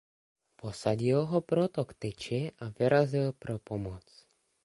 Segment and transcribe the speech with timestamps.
[0.55, 4.01] Posadil ho proto k tyči a vyrazil pro pomoc.